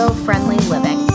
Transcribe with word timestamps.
eco 0.00 0.14
friendly 0.24 0.56
living. 0.68 1.06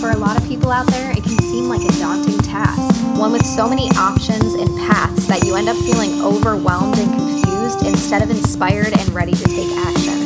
For 0.00 0.10
a 0.10 0.16
lot 0.16 0.36
of 0.36 0.46
people 0.46 0.70
out 0.70 0.86
there, 0.88 1.12
it 1.12 1.22
can 1.22 1.38
seem 1.38 1.68
like 1.68 1.80
a 1.82 1.92
daunting 1.98 2.38
task, 2.38 2.94
one 3.18 3.32
with 3.32 3.44
so 3.46 3.68
many 3.68 3.90
options 3.92 4.54
and 4.54 4.68
paths 4.78 5.26
that 5.26 5.44
you 5.44 5.56
end 5.56 5.68
up 5.68 5.76
feeling 5.78 6.20
overwhelmed 6.22 6.98
and 6.98 7.10
confused 7.10 7.86
instead 7.86 8.22
of 8.22 8.30
inspired 8.30 8.92
and 8.92 9.08
ready 9.10 9.32
to 9.32 9.44
take 9.44 9.70
action. 9.78 10.18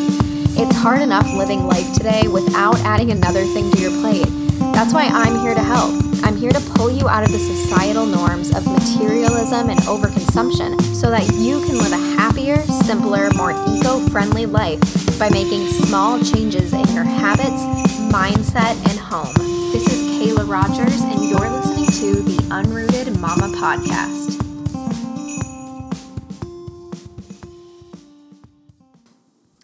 It's 0.58 0.76
hard 0.76 1.00
enough 1.00 1.26
living 1.34 1.66
life 1.66 1.92
today 1.94 2.26
without 2.26 2.78
adding 2.80 3.12
another 3.12 3.44
thing 3.44 3.70
to 3.70 3.80
your 3.80 3.92
plate. 4.00 4.26
That's 4.74 4.92
why 4.92 5.04
I'm 5.04 5.38
here 5.40 5.54
to 5.54 5.62
help. 5.62 5.92
I'm 6.24 6.36
here 6.36 6.50
to 6.50 6.60
pull 6.74 6.90
you 6.90 7.08
out 7.08 7.24
of 7.24 7.32
the 7.32 7.38
societal 7.38 8.06
norms 8.06 8.54
of 8.54 8.66
materialism 8.66 9.70
and 9.70 9.80
overconsumption 9.80 10.80
so 10.94 11.10
that 11.10 11.26
you 11.34 11.64
can 11.66 11.78
live 11.78 11.92
a 11.92 11.96
happier, 12.16 12.62
simpler, 12.84 13.30
more 13.36 13.52
eco 13.52 14.00
friendly 14.08 14.46
life 14.46 14.80
by 15.18 15.28
making 15.30 15.68
small 15.68 16.22
changes 16.22 16.72
in 16.72 16.86
your 16.94 17.04
habits, 17.04 17.91
mindset, 18.12 18.76
and 18.90 18.98
home. 18.98 19.32
This 19.72 19.90
is 19.90 20.02
Kayla 20.20 20.46
Rogers, 20.46 21.00
and 21.00 21.24
you're 21.24 21.48
listening 21.48 21.86
to 21.86 22.22
the 22.22 22.36
Unrooted 22.50 23.18
Mama 23.18 23.48
Podcast. 23.56 24.38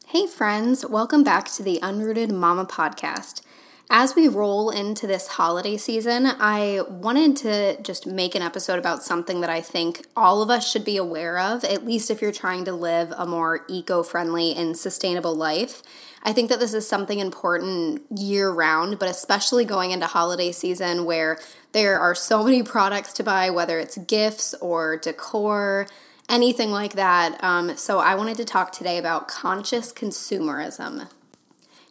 Hey, 0.07 0.27
friends, 0.27 0.87
welcome 0.87 1.23
back 1.23 1.51
to 1.51 1.63
the 1.63 1.79
Unrooted 1.83 2.31
Mama 2.33 2.65
Podcast. 2.65 3.43
As 3.91 4.15
we 4.15 4.29
roll 4.29 4.69
into 4.69 5.07
this 5.07 5.29
holiday 5.29 5.79
season, 5.79 6.27
I 6.27 6.83
wanted 6.91 7.37
to 7.39 7.81
just 7.81 8.07
make 8.07 8.35
an 8.35 8.43
episode 8.43 8.79
about 8.79 9.03
something 9.03 9.41
that 9.41 9.49
I 9.49 9.63
think 9.63 10.05
all 10.15 10.43
of 10.43 10.51
us 10.51 10.71
should 10.71 10.85
be 10.85 10.99
aware 10.99 11.39
of, 11.39 11.65
at 11.65 11.87
least 11.87 12.11
if 12.11 12.21
you're 12.21 12.31
trying 12.31 12.67
to 12.67 12.73
live 12.73 13.15
a 13.17 13.25
more 13.25 13.65
eco 13.67 14.03
friendly 14.03 14.55
and 14.55 14.77
sustainable 14.77 15.35
life. 15.35 15.83
I 16.23 16.35
think 16.35 16.51
that 16.51 16.61
this 16.61 16.75
is 16.75 16.87
something 16.87 17.19
important 17.19 18.03
year 18.15 18.51
round, 18.51 18.99
but 18.99 19.09
especially 19.09 19.65
going 19.65 19.91
into 19.91 20.07
holiday 20.07 20.53
season 20.53 21.07
where 21.07 21.39
there 21.73 21.99
are 21.99 22.15
so 22.15 22.45
many 22.45 22.63
products 22.63 23.15
to 23.15 23.25
buy, 23.25 23.49
whether 23.49 23.79
it's 23.79 23.97
gifts 23.97 24.53
or 24.61 24.99
decor 24.99 25.87
anything 26.29 26.71
like 26.71 26.93
that. 26.93 27.43
Um, 27.43 27.75
so, 27.79 28.01
I 28.01 28.17
wanted 28.17 28.37
to 28.37 28.45
talk 28.45 28.71
today 28.71 28.99
about 28.99 29.29
conscious 29.29 29.95
consumerism. 29.95 31.09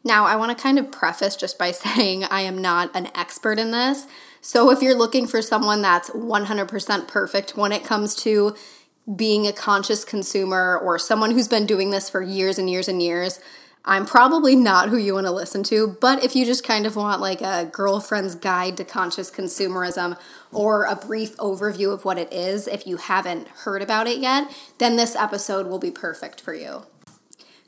Now, 0.07 0.25
I 0.25 0.37
want 0.37 0.57
to 0.57 0.63
kind 0.63 0.79
of 0.79 0.89
preface 0.89 1.35
just 1.35 1.59
by 1.59 1.71
saying 1.83 2.23
I 2.23 2.41
am 2.41 2.61
not 2.61 2.95
an 2.95 3.09
expert 3.13 3.59
in 3.59 3.71
this. 3.71 4.07
So, 4.39 4.71
if 4.71 4.81
you're 4.81 4.95
looking 4.95 5.27
for 5.27 5.41
someone 5.41 5.81
that's 5.81 6.09
100% 6.11 7.07
perfect 7.09 7.57
when 7.57 7.73
it 7.73 7.83
comes 7.83 8.15
to 8.23 8.55
being 9.13 9.45
a 9.45 9.51
conscious 9.51 10.05
consumer 10.05 10.77
or 10.81 10.97
someone 10.97 11.31
who's 11.31 11.49
been 11.49 11.65
doing 11.65 11.91
this 11.91 12.09
for 12.09 12.21
years 12.21 12.57
and 12.57 12.69
years 12.69 12.87
and 12.87 13.03
years, 13.03 13.41
I'm 13.83 14.05
probably 14.05 14.55
not 14.55 14.89
who 14.89 14.97
you 14.97 15.13
want 15.13 15.27
to 15.27 15.31
listen 15.31 15.63
to, 15.63 15.97
but 15.99 16.23
if 16.23 16.35
you 16.35 16.45
just 16.45 16.63
kind 16.63 16.85
of 16.85 16.95
want 16.95 17.21
like 17.21 17.41
a 17.41 17.69
girlfriend's 17.71 18.35
guide 18.35 18.77
to 18.77 18.85
conscious 18.85 19.31
consumerism 19.31 20.17
or 20.51 20.83
a 20.83 20.95
brief 20.95 21.35
overview 21.37 21.93
of 21.93 22.03
what 22.05 22.17
it 22.17 22.31
is, 22.31 22.67
if 22.67 22.87
you 22.87 22.97
haven't 22.97 23.47
heard 23.49 23.81
about 23.81 24.07
it 24.07 24.19
yet, 24.19 24.53
then 24.77 24.95
this 24.97 25.15
episode 25.15 25.67
will 25.67 25.79
be 25.79 25.91
perfect 25.91 26.41
for 26.41 26.53
you. 26.53 26.83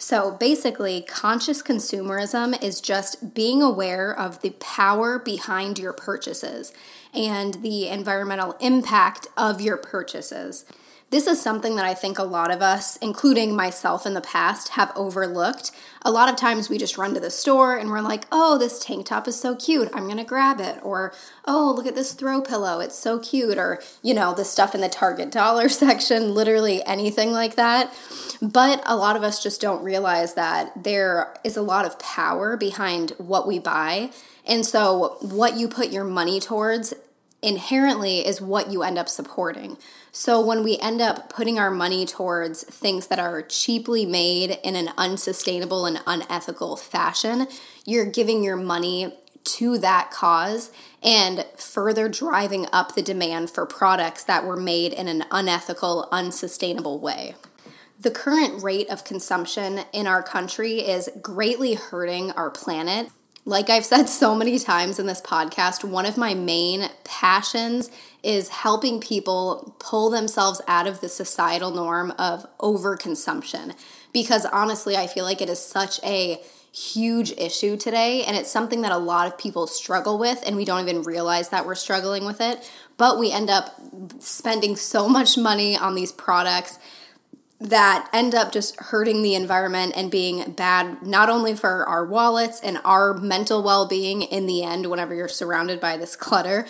So 0.02 0.32
basically, 0.32 1.02
conscious 1.02 1.62
consumerism 1.62 2.62
is 2.64 2.80
just 2.80 3.34
being 3.34 3.62
aware 3.62 4.18
of 4.18 4.42
the 4.42 4.52
power 4.52 5.20
behind 5.20 5.78
your 5.78 5.92
purchases 5.92 6.72
and 7.14 7.56
the 7.56 7.90
environmental 7.90 8.56
impact 8.62 9.28
of 9.36 9.60
your 9.60 9.76
purchases. 9.76 10.64
This 11.12 11.26
is 11.26 11.42
something 11.42 11.76
that 11.76 11.86
I 11.86 11.96
think 11.96 12.20
a 12.20 12.24
lot 12.24 12.52
of 12.52 12.62
us, 12.62 12.96
including 12.98 13.56
myself 13.56 14.06
in 14.06 14.14
the 14.14 14.22
past, 14.22 14.70
have 14.70 14.92
overlooked. 14.96 15.72
A 16.04 16.12
lot 16.12 16.30
of 16.30 16.36
times 16.36 16.70
we 16.70 16.78
just 16.78 17.00
run 17.00 17.16
to 17.16 17.20
the 17.20 17.32
store 17.32 17.76
and 17.76 17.90
we're 17.90 18.02
like, 18.02 18.26
oh, 18.32 18.60
this 18.60 18.78
tank 18.78 19.08
top 19.08 19.28
is 19.28 19.40
so 19.40 19.56
cute, 19.56 19.90
I'm 19.92 20.08
gonna 20.08 20.24
grab 20.24 20.60
it. 20.60 20.78
Or, 20.84 21.12
oh, 21.46 21.74
look 21.76 21.88
at 21.88 21.96
this 21.96 22.14
throw 22.14 22.42
pillow, 22.42 22.80
it's 22.80 22.98
so 22.98 23.18
cute. 23.18 23.58
Or, 23.58 23.82
you 24.04 24.14
know, 24.14 24.36
the 24.36 24.46
stuff 24.46 24.76
in 24.76 24.82
the 24.82 24.90
Target 24.90 25.32
dollar 25.32 25.68
section, 25.70 26.36
literally 26.36 26.86
anything 26.86 27.32
like 27.32 27.56
that. 27.56 27.92
But 28.40 28.84
a 28.86 28.96
lot 28.96 29.16
of 29.16 29.24
us 29.24 29.42
just 29.42 29.62
don't 29.62 29.84
realize 29.84 30.36
that 30.36 30.84
there 30.84 31.34
is 31.44 31.58
a 31.58 31.64
lot 31.64 31.86
of 31.86 31.98
power 31.98 32.56
behind 32.56 33.14
what 33.18 33.48
we 33.48 33.58
buy. 33.58 34.12
And 34.46 34.64
so, 34.64 35.18
what 35.22 35.58
you 35.58 35.68
put 35.68 35.90
your 35.90 36.04
money 36.04 36.40
towards 36.40 36.94
inherently 37.42 38.26
is 38.26 38.42
what 38.42 38.72
you 38.72 38.84
end 38.84 38.98
up 38.98 39.10
supporting. 39.10 39.78
So 40.12 40.44
when 40.44 40.64
we 40.64 40.78
end 40.80 41.02
up 41.02 41.30
putting 41.30 41.58
our 41.60 41.72
money 41.72 42.06
towards 42.06 42.64
things 42.64 43.08
that 43.08 43.20
are 43.20 43.42
cheaply 43.42 44.06
made 44.06 44.60
in 44.64 44.76
an 44.76 44.90
unsustainable 44.98 45.86
and 45.86 46.02
unethical 46.06 46.76
fashion, 46.76 47.48
you're 47.86 48.06
giving 48.06 48.44
your 48.44 48.58
money 48.58 49.14
to 49.44 49.78
that 49.78 50.12
cause 50.12 50.72
and 51.02 51.46
further 51.56 52.10
driving 52.10 52.68
up 52.74 52.96
the 52.96 53.02
demand 53.02 53.50
for 53.50 53.66
products 53.66 54.24
that 54.24 54.46
were 54.46 54.58
made 54.58 54.92
in 54.92 55.08
an 55.08 55.24
unethical, 55.32 56.10
unsustainable 56.12 57.00
way. 57.00 57.36
The 58.00 58.12
current 58.12 58.64
rate 58.64 58.90
of 58.90 59.04
consumption 59.04 59.82
in 59.94 60.08
our 60.08 60.24
country 60.24 60.80
is 60.80 61.10
greatly 61.22 61.74
hurting 61.74 62.32
our 62.32 62.50
planet 62.50 63.10
like 63.50 63.72
I've 63.72 63.86
said 63.86 64.06
so 64.06 64.36
many 64.36 64.60
times 64.60 65.00
in 65.00 65.08
this 65.08 65.22
podcast, 65.22 65.84
one 65.84 66.06
of 66.06 66.18
my 66.18 66.36
main 66.36 66.88
passions 67.04 67.90
is 68.22 68.50
helping 68.50 69.02
people 69.02 69.76
pull 69.80 70.12
themselves 70.12 70.62
out 70.68 70.86
of 70.86 71.02
the 71.02 71.10
societal 71.10 71.72
norm 71.72 72.12
of 72.20 72.46
overconsumption. 72.60 73.74
Because 74.14 74.46
honestly, 74.46 74.96
I 74.96 75.08
feel 75.08 75.26
like 75.26 75.42
it 75.42 75.50
is 75.50 75.60
such 75.60 76.00
a 76.04 76.40
huge 76.72 77.32
issue 77.32 77.76
today, 77.76 78.24
and 78.24 78.38
it's 78.38 78.52
something 78.52 78.82
that 78.82 78.92
a 78.92 78.98
lot 78.98 79.26
of 79.26 79.36
people 79.36 79.66
struggle 79.66 80.20
with, 80.20 80.44
and 80.46 80.56
we 80.56 80.64
don't 80.64 80.88
even 80.88 81.02
realize 81.02 81.50
that 81.50 81.66
we're 81.66 81.74
struggling 81.74 82.26
with 82.26 82.42
it. 82.42 82.72
But 82.98 83.18
we 83.18 83.32
end 83.32 83.50
up 83.50 83.74
spending 84.20 84.76
so 84.76 85.10
much 85.10 85.40
money 85.40 85.76
on 85.76 85.96
these 85.96 86.12
products 86.12 86.78
that 87.62 88.10
end 88.14 88.34
up 88.34 88.52
just 88.52 88.80
hurting 88.80 89.22
the 89.22 89.36
environment 89.36 89.94
and 89.96 90.10
being 90.10 90.52
bad 90.52 91.02
not 91.06 91.30
only 91.30 91.56
for 91.56 91.86
our 91.88 92.06
wallets 92.06 92.62
and 92.62 92.80
our 92.86 93.14
mental 93.14 93.62
well 93.62 93.86
being 93.86 94.22
in 94.22 94.46
the 94.46 94.64
end, 94.64 94.86
whenever 94.86 95.14
you're 95.14 95.28
surrounded 95.28 95.80
by 95.80 95.98
this 95.98 96.16
clutter, 96.16 96.66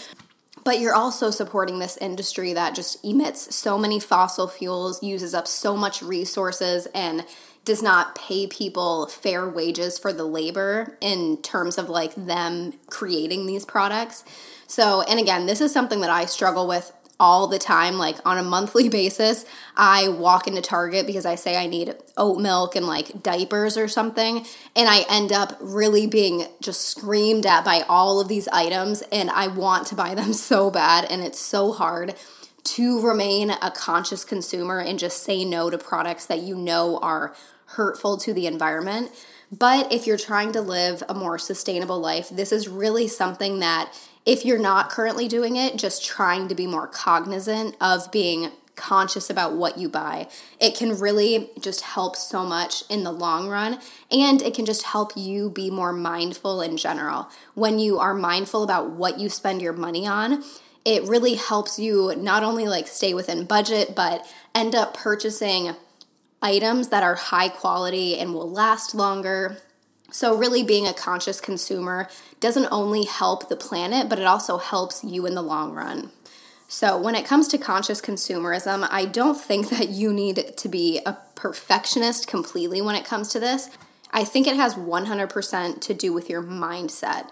but 0.64 0.80
you're 0.80 0.96
also 0.96 1.30
supporting 1.30 1.80
this 1.80 1.98
industry 1.98 2.54
that 2.54 2.76
just 2.76 3.04
emits 3.06 3.56
so 3.56 3.78
many 3.78 4.00
fossil 4.00 4.48
fuels, 4.48 5.02
uses 5.04 5.34
up 5.34 5.48
so 5.48 5.78
much 5.78 6.02
resources, 6.02 6.88
and 6.94 7.26
does 7.66 7.84
not 7.84 8.16
pay 8.16 8.48
people 8.48 9.06
fair 9.08 9.48
wages 9.48 10.00
for 10.00 10.12
the 10.12 10.24
labor 10.24 10.98
in 11.02 11.38
terms 11.42 11.78
of 11.78 11.90
like 11.90 12.16
them 12.16 12.74
creating 12.90 13.46
these 13.46 13.66
products. 13.66 14.24
So, 14.66 15.02
and 15.04 15.20
again, 15.20 15.46
this 15.46 15.62
is 15.62 15.72
something 15.72 16.02
that 16.02 16.10
I 16.10 16.26
struggle 16.26 16.68
with 16.68 16.92
all 17.19 17.47
the 17.47 17.59
time, 17.59 17.97
like 17.97 18.18
on 18.25 18.38
a 18.38 18.44
monthly 18.44 18.90
basis. 19.00 19.46
I 19.75 20.07
walk 20.07 20.47
into 20.47 20.62
Target 20.62 21.06
because 21.06 21.25
I 21.25 21.35
say 21.35 21.57
I 21.57 21.68
need 21.68 21.96
oat 22.18 22.40
milk 22.40 22.75
and 22.75 22.88
like 22.88 23.22
diapers 23.22 23.78
or 23.78 23.88
something, 23.88 24.46
and 24.75 24.90
I 24.90 25.06
end 25.09 25.31
up 25.31 25.58
really 25.59 26.08
being 26.08 26.47
just 26.62 26.85
screamed 26.85 27.46
at 27.46 27.66
by 27.66 27.81
all 27.90 28.19
of 28.19 28.28
these 28.28 28.47
items, 28.50 29.03
and 29.12 29.29
I 29.29 29.47
want 29.47 29.88
to 29.88 29.96
buy 29.96 30.16
them 30.16 30.34
so 30.50 30.72
bad, 30.72 31.06
and 31.09 31.22
it's 31.22 31.40
so 31.40 31.72
hard 31.72 32.16
to 32.62 33.02
remain 33.02 33.52
a 33.52 33.72
conscious 33.72 34.24
consumer 34.24 34.79
and 34.79 35.00
just 35.00 35.24
say 35.24 35.46
no 35.46 35.69
to 35.69 35.78
products 35.78 36.25
that 36.25 36.40
you 36.40 36.56
know 36.56 37.00
are 37.00 37.34
hurtful 37.66 38.18
to 38.18 38.34
the 38.34 38.47
environment. 38.47 39.12
But 39.52 39.91
if 39.91 40.06
you're 40.06 40.18
trying 40.18 40.52
to 40.52 40.62
live 40.62 41.02
a 41.09 41.13
more 41.13 41.40
sustainable 41.40 42.00
life, 42.00 42.29
this 42.29 42.52
is 42.52 42.68
really 42.68 43.08
something 43.08 43.59
that 43.59 43.91
if 44.25 44.46
you're 44.46 44.59
not 44.59 44.90
currently 44.90 45.28
doing 45.28 45.56
it, 45.56 45.78
just 45.78 46.06
trying 46.06 46.47
to 46.47 46.56
be 46.56 46.68
more 46.68 46.88
cognizant 46.88 47.75
of 47.81 48.12
being 48.12 48.52
conscious 48.75 49.30
about 49.30 49.53
what 49.53 49.78
you 49.78 49.90
buy. 49.90 50.28
It 50.59 50.75
can 50.75 50.97
really 50.97 51.50
just 51.59 51.81
help 51.81 52.16
so 52.16 52.46
much 52.46 52.84
in 52.90 53.03
the 53.03 53.11
long 53.11 53.49
run, 53.49 53.79
and 54.09 54.41
it 54.41 54.53
can 54.53 54.66
just 54.66 54.84
help 54.84 55.11
you 55.16 55.49
be 55.49 55.70
more 55.70 55.91
mindful 55.91 56.61
in 56.61 56.78
general. 56.78 57.29
When 57.53 57.78
you 57.78 57.99
are 57.99 58.14
mindful 58.14 58.64
about 58.64 58.91
what 58.91 59.20
you 59.20 59.29
spend 59.29 59.61
your 59.61 59.73
money 59.73 60.08
on, 60.08 60.44
it 60.85 61.03
really 61.03 61.35
helps 61.35 61.78
you 61.78 62.16
not 62.16 62.41
only 62.41 62.67
like 62.67 62.88
stay 62.88 63.14
within 63.14 63.46
budget, 63.46 63.96
but 63.96 64.26
end 64.55 64.73
up 64.73 64.94
purchasing 64.94 65.76
items 66.41 66.88
that 66.88 67.03
are 67.03 67.16
high 67.16 67.49
quality 67.49 68.17
and 68.17 68.34
will 68.34 68.49
last 68.49 68.96
longer 68.96 69.58
so, 70.11 70.35
really 70.35 70.64
being 70.64 70.88
a 70.88 70.94
conscious 70.94 71.40
consumer 71.40 72.09
doesn't 72.40 72.67
only 72.72 73.06
help 73.06 73.50
the 73.50 73.56
planet, 73.56 74.09
but 74.09 74.20
it 74.20 74.26
also 74.26 74.58
helps 74.58 75.03
you 75.03 75.26
in 75.26 75.35
the 75.35 75.41
long 75.41 75.73
run. 75.73 76.11
So, 76.67 77.00
when 77.00 77.16
it 77.16 77.26
comes 77.26 77.47
to 77.50 77.58
conscious 77.58 78.02
consumerism, 78.02 78.88
I 78.90 79.06
don't 79.06 79.40
think 79.40 79.70
that 79.70 79.90
you 79.90 80.14
need 80.14 80.58
to 80.58 80.70
be 80.70 81.00
a 81.06 81.17
perfectionist 81.35 82.28
completely 82.28 82.82
when 82.82 82.96
it 82.96 83.06
comes 83.06 83.29
to 83.29 83.40
this. 83.40 83.70
I 84.11 84.23
think 84.23 84.47
it 84.47 84.56
has 84.56 84.76
100% 84.76 85.82
to 85.82 85.94
do 85.94 86.14
with 86.14 86.29
your 86.29 86.41
mindset. 86.41 87.29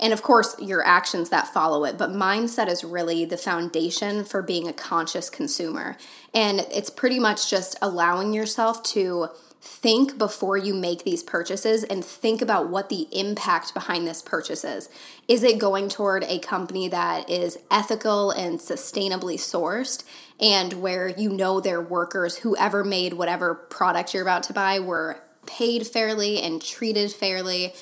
And 0.00 0.12
of 0.12 0.22
course, 0.22 0.54
your 0.60 0.84
actions 0.84 1.30
that 1.30 1.52
follow 1.52 1.84
it. 1.84 1.98
But 1.98 2.10
mindset 2.10 2.68
is 2.68 2.84
really 2.84 3.24
the 3.24 3.36
foundation 3.36 4.24
for 4.24 4.42
being 4.42 4.68
a 4.68 4.72
conscious 4.72 5.28
consumer. 5.28 5.96
And 6.32 6.60
it's 6.72 6.90
pretty 6.90 7.18
much 7.18 7.50
just 7.50 7.76
allowing 7.82 8.32
yourself 8.32 8.82
to 8.84 9.28
think 9.60 10.18
before 10.18 10.56
you 10.56 10.72
make 10.72 11.04
these 11.04 11.22
purchases 11.22 11.82
and 11.84 12.04
think 12.04 12.40
about 12.40 12.68
what 12.68 12.88
the 12.88 13.08
impact 13.12 13.74
behind 13.74 14.06
this 14.06 14.22
purchase 14.22 14.64
is. 14.64 14.88
Is 15.26 15.42
it 15.42 15.58
going 15.58 15.88
toward 15.88 16.24
a 16.24 16.38
company 16.38 16.88
that 16.88 17.28
is 17.28 17.58
ethical 17.70 18.30
and 18.30 18.60
sustainably 18.60 19.34
sourced 19.34 20.04
and 20.40 20.74
where 20.74 21.08
you 21.08 21.30
know 21.30 21.60
their 21.60 21.80
workers, 21.80 22.38
whoever 22.38 22.84
made 22.84 23.14
whatever 23.14 23.54
product 23.54 24.14
you're 24.14 24.22
about 24.22 24.44
to 24.44 24.52
buy, 24.52 24.78
were 24.78 25.20
paid 25.46 25.86
fairly 25.86 26.40
and 26.40 26.62
treated 26.62 27.10
fairly? 27.10 27.74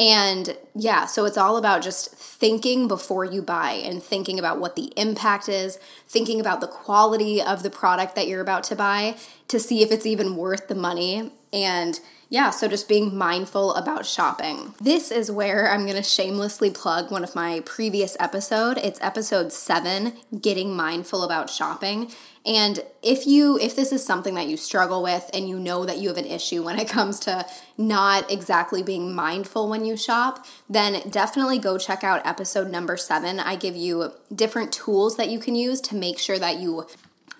And 0.00 0.56
yeah, 0.74 1.04
so 1.04 1.26
it's 1.26 1.36
all 1.36 1.58
about 1.58 1.82
just 1.82 2.14
thinking 2.14 2.88
before 2.88 3.26
you 3.26 3.42
buy 3.42 3.72
and 3.72 4.02
thinking 4.02 4.38
about 4.38 4.58
what 4.58 4.74
the 4.74 4.90
impact 4.96 5.46
is, 5.46 5.78
thinking 6.08 6.40
about 6.40 6.62
the 6.62 6.66
quality 6.66 7.42
of 7.42 7.62
the 7.62 7.68
product 7.68 8.14
that 8.14 8.26
you're 8.26 8.40
about 8.40 8.64
to 8.64 8.76
buy 8.76 9.16
to 9.48 9.60
see 9.60 9.82
if 9.82 9.92
it's 9.92 10.06
even 10.06 10.36
worth 10.36 10.68
the 10.68 10.74
money. 10.74 11.32
And 11.52 12.00
yeah, 12.30 12.48
so 12.48 12.66
just 12.66 12.88
being 12.88 13.14
mindful 13.14 13.74
about 13.74 14.06
shopping. 14.06 14.72
This 14.80 15.10
is 15.10 15.30
where 15.30 15.70
I'm 15.70 15.84
going 15.84 15.96
to 15.96 16.02
shamelessly 16.02 16.70
plug 16.70 17.10
one 17.10 17.24
of 17.24 17.34
my 17.34 17.60
previous 17.66 18.16
episode. 18.18 18.78
It's 18.78 19.00
episode 19.02 19.52
7, 19.52 20.14
getting 20.40 20.74
mindful 20.74 21.24
about 21.24 21.50
shopping. 21.50 22.10
And 22.46 22.80
if 23.02 23.26
you 23.26 23.58
if 23.58 23.76
this 23.76 23.92
is 23.92 24.04
something 24.04 24.34
that 24.34 24.46
you 24.46 24.56
struggle 24.56 25.02
with 25.02 25.28
and 25.34 25.48
you 25.48 25.58
know 25.58 25.84
that 25.84 25.98
you 25.98 26.08
have 26.08 26.16
an 26.16 26.26
issue 26.26 26.62
when 26.62 26.78
it 26.78 26.88
comes 26.96 27.20
to 27.20 27.46
not 27.76 28.30
exactly 28.30 28.82
being 28.82 29.14
mindful 29.14 29.68
when 29.68 29.84
you 29.84 29.96
shop, 29.96 30.46
then 30.68 31.08
definitely 31.10 31.58
go 31.58 31.76
check 31.76 32.02
out 32.02 32.24
episode 32.26 32.70
number 32.70 32.96
7. 32.96 33.38
I 33.38 33.56
give 33.56 33.76
you 33.76 34.12
different 34.34 34.72
tools 34.72 35.16
that 35.16 35.28
you 35.28 35.38
can 35.38 35.54
use 35.54 35.80
to 35.82 35.94
make 35.94 36.18
sure 36.18 36.38
that 36.38 36.60
you 36.60 36.86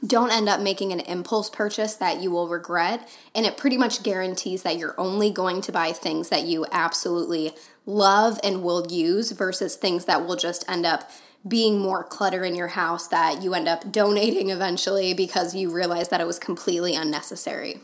don't 0.07 0.33
end 0.33 0.49
up 0.49 0.61
making 0.61 0.93
an 0.93 1.01
impulse 1.01 1.51
purchase 1.51 1.95
that 1.95 2.23
you 2.23 2.31
will 2.31 2.49
regret. 2.49 3.07
And 3.35 3.45
it 3.45 3.57
pretty 3.57 3.77
much 3.77 4.03
guarantees 4.03 4.63
that 4.63 4.79
you're 4.79 4.99
only 4.99 5.31
going 5.31 5.61
to 5.63 5.73
buy 5.73 5.93
things 5.93 6.31
that 6.31 6.45
you 6.45 6.67
absolutely 6.73 7.53
love 7.85 8.41
and 8.43 8.63
will 8.63 8.87
use 8.91 9.33
versus 9.33 9.77
things 9.77 10.07
that 10.07 10.27
will 10.27 10.37
just 10.37 10.69
end 10.71 10.87
up 10.87 11.11
being 11.47 11.79
more 11.79 12.05
clutter 12.05 12.45
in 12.45 12.55
your 12.55 12.69
house 12.69 13.09
that 13.09 13.43
you 13.43 13.55
end 13.55 13.69
up 13.69 13.91
donating 13.91 14.51
eventually 14.51 15.15
because 15.15 15.55
you 15.55 15.73
realize 15.73 16.09
that 16.09 16.21
it 16.21 16.27
was 16.27 16.39
completely 16.39 16.95
unnecessary. 16.95 17.81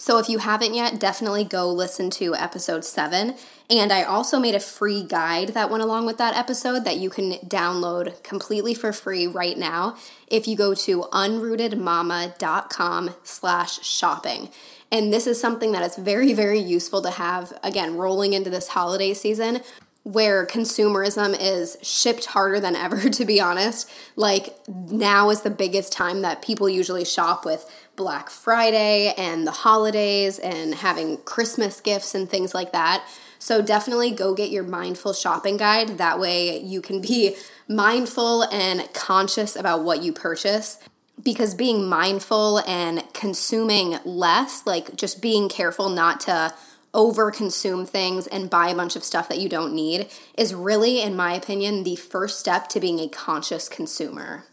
So 0.00 0.18
if 0.18 0.28
you 0.28 0.38
haven't 0.38 0.74
yet, 0.74 1.00
definitely 1.00 1.42
go 1.42 1.72
listen 1.72 2.08
to 2.10 2.36
episode 2.36 2.84
7. 2.84 3.34
And 3.68 3.92
I 3.92 4.04
also 4.04 4.38
made 4.38 4.54
a 4.54 4.60
free 4.60 5.02
guide 5.02 5.48
that 5.50 5.70
went 5.70 5.82
along 5.82 6.06
with 6.06 6.18
that 6.18 6.36
episode 6.36 6.84
that 6.84 6.98
you 6.98 7.10
can 7.10 7.32
download 7.44 8.22
completely 8.22 8.74
for 8.74 8.92
free 8.92 9.26
right 9.26 9.58
now 9.58 9.96
if 10.28 10.46
you 10.46 10.56
go 10.56 10.72
to 10.74 11.02
unrootedmama.com 11.12 13.14
slash 13.24 13.84
shopping. 13.84 14.50
And 14.90 15.12
this 15.12 15.26
is 15.26 15.40
something 15.40 15.72
that 15.72 15.82
is 15.82 15.96
very, 15.96 16.32
very 16.32 16.60
useful 16.60 17.02
to 17.02 17.10
have, 17.10 17.52
again, 17.64 17.96
rolling 17.96 18.34
into 18.34 18.50
this 18.50 18.68
holiday 18.68 19.14
season 19.14 19.62
where 20.02 20.46
consumerism 20.46 21.36
is 21.38 21.76
shipped 21.82 22.26
harder 22.26 22.60
than 22.60 22.74
ever, 22.74 23.08
to 23.10 23.24
be 23.24 23.40
honest. 23.40 23.90
Like, 24.16 24.56
now 24.68 25.30
is 25.30 25.42
the 25.42 25.50
biggest 25.50 25.92
time 25.92 26.22
that 26.22 26.42
people 26.42 26.68
usually 26.68 27.04
shop 27.04 27.44
with 27.44 27.68
Black 27.96 28.30
Friday 28.30 29.12
and 29.16 29.46
the 29.46 29.52
holidays 29.52 30.38
and 30.38 30.76
having 30.76 31.18
Christmas 31.18 31.80
gifts 31.80 32.14
and 32.14 32.28
things 32.28 32.54
like 32.54 32.72
that. 32.72 33.04
So, 33.38 33.62
definitely 33.62 34.10
go 34.10 34.34
get 34.34 34.50
your 34.50 34.64
mindful 34.64 35.12
shopping 35.12 35.56
guide. 35.56 35.98
That 35.98 36.18
way, 36.18 36.58
you 36.60 36.80
can 36.80 37.00
be 37.00 37.36
mindful 37.68 38.44
and 38.44 38.92
conscious 38.94 39.56
about 39.56 39.84
what 39.84 40.02
you 40.02 40.12
purchase 40.12 40.78
because 41.22 41.54
being 41.54 41.88
mindful 41.88 42.58
and 42.60 43.02
consuming 43.12 43.98
less, 44.04 44.66
like 44.66 44.94
just 44.96 45.20
being 45.20 45.48
careful 45.48 45.88
not 45.88 46.20
to 46.20 46.54
over 46.98 47.30
consume 47.30 47.86
things 47.86 48.26
and 48.26 48.50
buy 48.50 48.70
a 48.70 48.74
bunch 48.74 48.96
of 48.96 49.04
stuff 49.04 49.28
that 49.28 49.38
you 49.38 49.48
don't 49.48 49.72
need 49.72 50.08
is 50.36 50.52
really, 50.52 51.00
in 51.00 51.14
my 51.14 51.32
opinion, 51.32 51.84
the 51.84 51.94
first 51.94 52.40
step 52.40 52.66
to 52.66 52.80
being 52.80 52.98
a 52.98 53.08
conscious 53.08 53.68
consumer. 53.68 54.44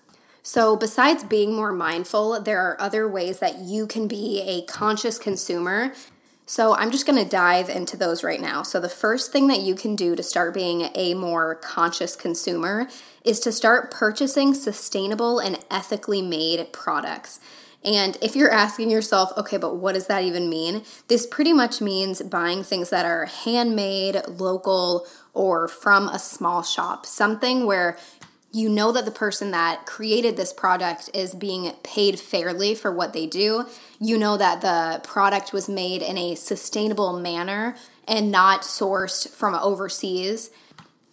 So, 0.44 0.76
besides 0.76 1.24
being 1.24 1.56
more 1.56 1.74
mindful, 1.74 2.40
there 2.40 2.62
are 2.62 2.80
other 2.80 3.10
ways 3.10 3.40
that 3.40 3.58
you 3.58 3.88
can 3.88 4.08
be 4.08 4.44
a 4.46 4.62
conscious 4.72 5.18
consumer. 5.18 5.92
So, 6.46 6.76
I'm 6.76 6.92
just 6.92 7.08
to 7.08 7.26
dive 7.26 7.68
into 7.68 7.98
those 7.98 8.24
right 8.24 8.40
now. 8.40 8.62
So, 8.62 8.80
the 8.80 8.90
first 8.90 9.32
thing 9.32 9.48
that 9.48 9.62
you 9.62 9.74
can 9.74 9.96
do 9.96 10.16
to 10.16 10.22
start 10.22 10.54
being 10.54 10.90
a 10.94 11.16
more 11.16 11.56
conscious 11.56 12.16
consumer 12.16 12.88
is 13.24 13.40
to 13.40 13.52
start 13.52 13.90
purchasing 13.90 14.54
sustainable 14.54 15.40
and 15.40 15.58
ethically 15.72 16.22
made 16.22 16.72
products. 16.72 17.40
And 17.86 18.18
if 18.20 18.36
you're 18.36 18.52
asking 18.52 18.90
yourself, 18.90 19.32
okay, 19.38 19.58
but 19.58 19.76
what 19.76 19.94
does 19.94 20.08
that 20.08 20.24
even 20.24 20.50
mean? 20.50 20.84
This 21.08 21.28
pretty 21.28 21.54
much 21.54 21.82
means 21.82 22.20
buying 22.24 22.64
things 22.64 22.90
that 22.90 23.06
are 23.06 23.26
handmade, 23.26 24.22
local, 24.28 25.06
or 25.36 25.68
from 25.68 26.10
a 26.10 26.18
small 26.18 26.64
shop. 26.64 27.06
Something 27.06 27.68
where 27.68 27.98
you 28.52 28.70
know 28.70 28.92
that 28.92 29.06
the 29.06 29.12
person 29.12 29.52
that 29.52 29.86
created 29.86 30.36
this 30.36 30.52
product 30.52 31.12
is 31.14 31.36
being 31.36 31.72
paid 31.84 32.20
fairly 32.20 32.74
for 32.74 32.92
what 32.92 33.14
they 33.14 33.28
do. 33.28 33.66
You 34.00 34.18
know 34.18 34.36
that 34.36 34.62
the 34.62 35.02
product 35.08 35.54
was 35.54 35.70
made 35.70 36.02
in 36.02 36.18
a 36.18 36.36
sustainable 36.36 37.20
manner 37.20 37.76
and 38.08 38.32
not 38.32 38.62
sourced 38.62 39.30
from 39.30 39.54
overseas. 39.54 40.50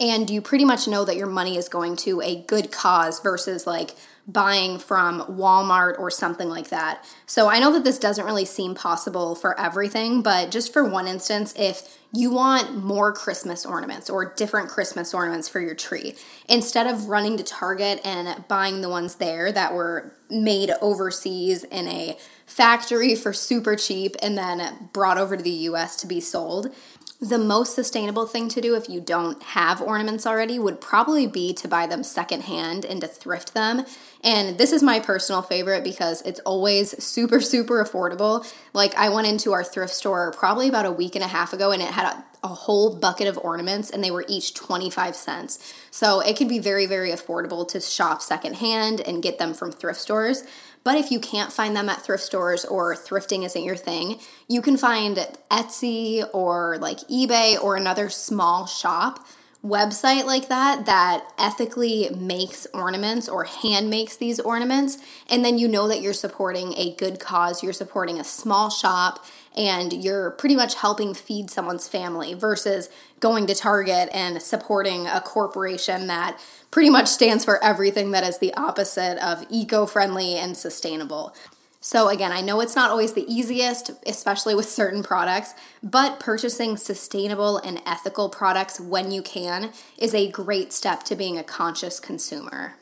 And 0.01 0.31
you 0.31 0.41
pretty 0.41 0.65
much 0.65 0.89
know 0.89 1.05
that 1.05 1.17
your 1.17 1.27
money 1.27 1.57
is 1.57 1.69
going 1.69 1.97
to 1.97 2.23
a 2.23 2.43
good 2.43 2.73
cause 2.73 3.21
versus 3.21 3.67
like 3.67 3.95
buying 4.32 4.79
from 4.79 5.20
Walmart 5.23 5.99
or 5.99 6.11
something 6.11 6.49
like 6.49 6.69
that. 6.69 7.05
So 7.26 7.49
I 7.49 7.58
know 7.58 7.73
that 7.73 7.84
this 7.84 7.99
doesn't 7.99 8.25
really 8.25 8.44
seem 8.44 8.75
possible 8.75 9.34
for 9.34 9.58
everything, 9.58 10.23
but 10.23 10.50
just 10.50 10.73
for 10.73 10.84
one 10.84 11.06
instance, 11.06 11.52
if 11.56 11.99
you 12.14 12.31
want 12.31 12.76
more 12.76 13.12
Christmas 13.12 13.64
ornaments 13.64 14.11
or 14.11 14.34
different 14.34 14.69
Christmas 14.69 15.14
ornaments 15.14 15.49
for 15.49 15.61
your 15.61 15.75
tree, 15.75 16.14
instead 16.49 16.87
of 16.87 17.08
running 17.08 17.37
to 17.38 17.44
Target 17.44 18.00
and 18.05 18.46
buying 18.49 18.81
the 18.81 18.88
ones 18.88 19.17
there 19.17 19.50
that 19.52 19.73
were 19.73 20.12
made 20.31 20.70
overseas 20.81 21.64
in 21.64 21.88
a 21.88 22.17
factory 22.46 23.14
for 23.14 23.32
super 23.32 23.76
cheap 23.76 24.14
and 24.23 24.37
then 24.37 24.90
brought 24.93 25.19
over 25.19 25.37
to 25.37 25.43
the 25.43 25.50
US 25.50 25.96
to 25.96 26.06
be 26.06 26.20
sold, 26.20 26.75
the 27.23 27.39
most 27.39 27.77
sustainable 27.77 28.27
thing 28.27 28.49
to 28.49 28.61
do 28.61 28.75
if 28.75 28.89
you 28.89 29.01
don't 29.01 29.41
have 29.45 29.81
ornaments 29.81 30.27
already 30.27 30.59
would 30.59 30.81
probably 30.81 31.29
be 31.29 31.53
to 31.55 31.69
buy 31.69 31.87
them 31.87 32.03
secondhand 32.03 32.85
and 32.85 33.01
to 33.01 33.07
thrift 33.07 33.55
them. 33.55 33.87
And 34.25 34.59
this 34.59 34.73
is 34.73 34.83
my 34.83 34.99
personal 34.99 35.41
favorite 35.41 35.85
because 35.85 36.23
it's 36.23 36.41
always 36.41 37.03
super, 37.03 37.41
super 37.41 37.83
affordable. 37.83 38.45
Like, 38.73 38.97
I 38.97 39.09
went 39.09 39.29
into 39.29 39.53
our 39.53 39.63
thrift 39.63 39.95
store 39.95 40.33
probably 40.33 40.69
about 40.69 40.85
a 40.85 40.91
week 40.91 41.15
and 41.15 41.23
a 41.23 41.29
half 41.29 41.53
ago 41.53 41.70
and 41.70 41.81
it 41.81 41.91
had 41.91 42.13
a, 42.13 42.25
a 42.43 42.49
whole 42.49 42.96
bucket 42.96 43.29
of 43.29 43.39
ornaments 43.39 43.89
and 43.89 44.03
they 44.03 44.11
were 44.11 44.25
each 44.27 44.53
25 44.55 45.15
cents. 45.15 45.75
So 45.93 46.19
it 46.19 46.37
can 46.37 46.49
be 46.49 46.58
very, 46.58 46.87
very 46.87 47.11
affordable 47.11 47.69
to 47.69 47.81
shop 47.81 48.20
secondhand 48.20 49.01
and 49.01 49.23
get 49.23 49.39
them 49.39 49.55
from 49.55 49.70
thrift 49.70 50.01
stores. 50.01 50.43
But 50.84 50.96
if 50.96 51.10
you 51.10 51.20
can't 51.20 51.53
find 51.53 51.77
them 51.77 51.89
at 51.89 52.03
thrift 52.03 52.24
stores 52.24 52.65
or 52.65 52.94
thrifting 52.94 53.44
isn't 53.44 53.65
your 53.65 53.77
thing, 53.77 54.19
you 54.48 54.60
can 54.62 54.77
find 54.77 55.17
Etsy 55.51 56.29
or 56.32 56.79
like 56.79 56.98
eBay 57.08 57.62
or 57.62 57.77
another 57.77 58.08
small 58.08 58.67
shop 58.67 59.24
website 59.65 60.25
like 60.25 60.49
that 60.49 60.87
that 60.87 61.25
ethically 61.39 62.11
makes 62.19 62.67
ornaments 62.75 63.29
or 63.29 63.45
hand 63.45 63.89
makes 63.89 64.17
these 64.17 64.41
ornaments 64.41 64.99
and 65.31 65.45
then 65.45 65.57
you 65.57 65.69
know 65.69 65.87
that 65.87 66.03
you're 66.03 66.13
supporting 66.13 66.75
a 66.77 66.95
good 66.97 67.21
cause 67.21 67.63
you're 67.63 67.73
supporting 67.73 68.19
a 68.19 68.25
small 68.25 68.71
shop 68.71 69.25
and 69.57 69.93
you're 69.93 70.31
pretty 70.33 70.57
much 70.57 70.75
helping 70.77 71.15
feed 71.15 71.51
someone's 71.51 71.87
family 71.87 72.35
versus 72.35 72.89
going 73.21 73.47
to 73.47 73.55
Target 73.55 74.09
and 74.13 74.41
supporting 74.43 75.07
a 75.07 75.21
corporation 75.21 76.07
that 76.09 76.39
pretty 76.71 76.91
much 76.91 77.07
stands 77.07 77.45
for 77.45 77.63
everything 77.63 78.11
that 78.13 78.25
is 78.25 78.39
the 78.39 78.53
opposite 78.55 79.19
of 79.25 79.45
eco 79.51 79.87
friendly 79.87 80.35
and 80.37 80.57
sustainable. 80.57 81.35
So, 81.84 82.08
again, 82.08 82.31
I 82.31 82.43
know 82.43 82.60
it's 82.60 82.77
not 82.77 82.93
always 82.93 83.15
the 83.15 83.27
easiest, 83.27 83.91
especially 84.06 84.55
with 84.55 84.69
certain 84.69 85.03
products, 85.03 85.53
but 85.82 86.20
purchasing 86.20 86.77
sustainable 86.77 87.58
and 87.58 87.82
ethical 87.84 88.29
products 88.29 88.79
when 88.79 89.10
you 89.10 89.20
can 89.20 89.72
is 89.98 90.15
a 90.15 90.31
great 90.31 90.72
step 90.72 91.03
to 91.03 91.17
being 91.17 91.36
a 91.36 91.43
conscious 91.43 91.98
consumer. 91.98 92.74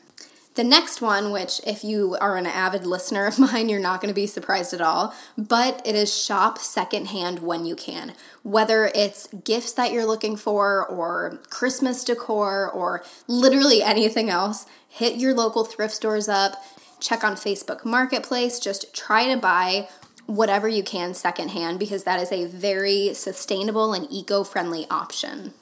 The 0.53 0.63
next 0.63 1.01
one, 1.01 1.31
which 1.31 1.61
if 1.65 1.83
you 1.83 2.15
are 2.21 2.37
an 2.37 2.45
avid 2.45 2.85
listener 2.85 3.25
of 3.25 3.39
mine, 3.39 3.69
you're 3.69 3.79
not 3.79 4.01
going 4.01 4.13
to 4.13 4.21
be 4.21 4.27
surprised 4.27 4.71
at 4.71 4.81
all, 4.81 5.15
but 5.35 5.81
it 5.83 5.95
is 5.95 6.15
shop 6.15 6.59
secondhand 6.59 7.39
when 7.39 7.65
you 7.65 7.75
can. 7.75 8.13
Whether 8.43 8.91
it's 8.93 9.25
gifts 9.29 9.73
that 9.73 9.91
you're 9.91 10.05
looking 10.05 10.35
for, 10.35 10.85
or 10.85 11.39
Christmas 11.49 12.03
decor, 12.03 12.69
or 12.69 13.03
literally 13.27 13.81
anything 13.81 14.29
else, 14.29 14.67
hit 14.87 15.15
your 15.15 15.33
local 15.33 15.63
thrift 15.65 15.95
stores 15.95 16.29
up, 16.29 16.61
check 17.01 17.23
on 17.23 17.35
Facebook 17.35 17.83
Marketplace, 17.83 18.59
just 18.59 18.93
try 18.93 19.27
to 19.27 19.37
buy 19.37 19.89
whatever 20.27 20.67
you 20.67 20.83
can 20.83 21.13
secondhand 21.13 21.79
because 21.79 22.05
that 22.05 22.21
is 22.21 22.31
a 22.31 22.45
very 22.45 23.13
sustainable 23.13 23.93
and 23.93 24.07
eco 24.09 24.43
friendly 24.43 24.87
option. 24.89 25.53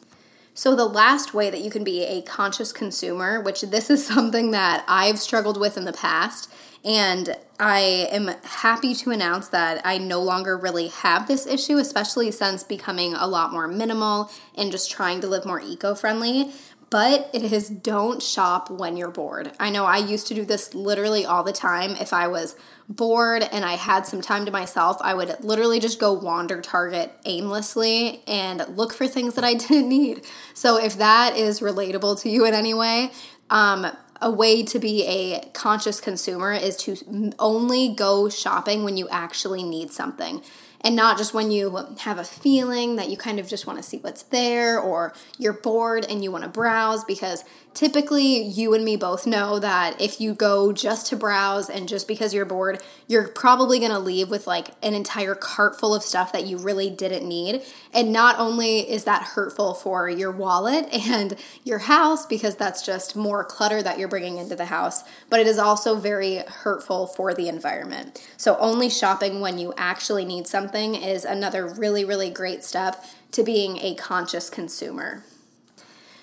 So, 0.54 0.76
the 0.76 0.86
last 0.86 1.34
way 1.34 1.50
that 1.50 1.62
you 1.62 1.72
can 1.72 1.86
be 1.86 2.04
a 2.04 2.22
conscious 2.22 2.74
consumer, 2.74 3.40
which 3.40 3.62
this 3.62 3.90
is 3.90 4.06
something 4.14 4.52
that 4.52 4.84
I've 4.88 5.18
struggled 5.18 5.60
with 5.60 5.78
in 5.78 5.86
the 5.86 5.94
past, 5.94 6.54
and 6.84 7.36
I 7.60 8.08
am 8.12 8.32
happy 8.44 8.94
to 8.96 9.12
announce 9.12 9.50
that 9.50 9.82
I 9.86 9.98
no 9.98 10.22
longer 10.22 10.58
really 10.58 10.88
have 10.88 11.28
this 11.28 11.46
issue, 11.46 11.78
especially 11.78 12.32
since 12.32 12.64
becoming 12.64 13.14
a 13.14 13.28
lot 13.28 13.52
more 13.52 13.68
minimal 13.68 14.32
and 14.56 14.72
just 14.72 14.90
trying 14.90 15.20
to 15.22 15.28
live 15.28 15.46
more 15.46 15.60
eco 15.60 15.94
friendly 15.94 16.54
but 16.90 17.30
it 17.34 17.52
is 17.52 17.70
don't 17.70 18.22
shop 18.22 18.70
when 18.70 18.98
you're 18.98 19.12
bored. 19.12 19.52
I 19.60 19.70
know 19.70 19.86
I 19.86 19.98
used 19.98 20.28
to 20.28 20.34
do 20.34 20.44
this 20.44 20.74
literally 20.74 21.26
all 21.26 21.44
the 21.44 21.54
time. 21.54 21.92
If 21.92 22.14
I 22.14 22.28
was 22.28 22.56
bored 22.88 23.44
and 23.44 23.64
I 23.64 23.74
had 23.74 24.08
some 24.08 24.22
time 24.22 24.46
to 24.46 24.52
myself, 24.52 24.98
I 25.02 25.14
would 25.14 25.44
literally 25.44 25.80
just 25.80 26.00
go 26.00 26.14
wander 26.14 26.62
Target 26.62 27.12
aimlessly 27.26 28.24
and 28.28 28.66
look 28.76 28.94
for 28.94 29.08
things 29.08 29.36
that 29.36 29.44
I 29.44 29.54
didn't 29.56 29.90
need. 29.90 30.26
So 30.54 30.78
if 30.78 30.98
that 30.98 31.38
is 31.38 31.60
relatable 31.60 32.22
to 32.22 32.30
you 32.30 32.46
in 32.46 32.54
any 32.54 32.74
way, 32.74 33.12
um, 33.50 33.88
a 34.22 34.32
way 34.32 34.64
to 34.64 34.80
be 34.80 35.06
a 35.06 35.50
conscious 35.54 36.02
consumer 36.02 36.52
is 36.52 36.76
to 36.78 37.32
only 37.40 37.94
go 37.94 38.30
shopping 38.30 38.84
when 38.84 38.98
you 38.98 39.08
actually 39.10 39.64
need 39.64 39.92
something 39.92 40.42
and 40.82 40.96
not 40.96 41.18
just 41.18 41.34
when 41.34 41.52
you 41.52 41.78
have 42.00 42.18
a 42.18 42.24
feeling 42.24 42.96
that 42.96 43.10
you 43.10 43.18
kind 43.18 43.40
of 43.40 43.48
just 43.48 43.68
want 43.68 43.78
to 43.78 43.84
see 43.84 43.98
what's 43.98 44.24
there 44.24 44.80
or 44.80 45.14
you're 45.38 45.54
bored 45.54 46.06
and 46.10 46.24
you 46.24 46.32
want 46.32 46.44
to 46.44 46.50
browse 46.50 47.04
because 47.04 47.44
typically 47.74 48.42
you 48.42 48.74
and 48.74 48.84
me 48.84 48.96
both 48.96 49.28
know 49.28 49.60
that 49.60 50.00
if 50.02 50.20
you 50.20 50.34
go 50.34 50.72
just 50.72 51.08
to 51.08 51.16
browse 51.16 51.70
and 51.70 51.88
just 51.88 52.08
because 52.08 52.34
you're 52.34 52.46
bored, 52.46 52.82
you're 53.08 53.28
probably 53.28 53.80
going 53.80 53.92
to 53.92 54.00
leave 54.00 54.30
with 54.30 54.48
like 54.48 54.70
an 54.82 54.94
entire 54.94 55.36
cart 55.36 55.80
full 55.80 55.94
of 55.94 56.02
stuff 56.02 56.32
that 56.32 56.46
you 56.46 56.58
really 56.58 56.90
didn't 56.90 57.28
need. 57.28 57.62
And 57.94 58.12
not 58.12 58.40
only 58.40 58.90
is 58.90 59.04
that 59.04 59.24
hurtful 59.24 59.74
for 59.74 60.10
your 60.10 60.32
wallet 60.32 60.88
and 60.94 61.36
your 61.64 61.80
house 61.80 62.26
because 62.26 62.56
that's 62.56 62.86
just 62.86 63.16
more 63.16 63.44
clutter 63.44 63.84
that 63.84 64.00
you're 64.00 64.08
bringing 64.08 64.38
into 64.38 64.56
the 64.56 64.66
house, 64.66 65.04
but 65.30 65.40
it 65.40 65.48
is 65.48 65.58
also 65.58 65.96
very 65.96 66.38
hurtful 66.38 67.08
for 67.08 67.34
the 67.34 67.48
environment. 67.48 68.28
So 68.38 68.58
only 68.58 68.90
shopping 68.90 69.42
when 69.42 69.58
you 69.58 69.74
actually 69.78 70.26
need 70.26 70.48
something 70.48 70.69
is 70.76 71.26
another 71.26 71.68
really 71.68 72.06
really 72.06 72.30
great 72.30 72.64
step 72.64 73.04
to 73.32 73.44
being 73.44 73.78
a 73.78 73.96
conscious 73.96 74.50
consumer. 74.50 75.24